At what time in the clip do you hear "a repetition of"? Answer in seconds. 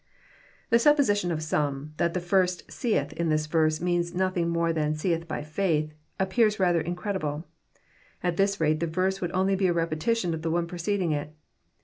9.67-10.41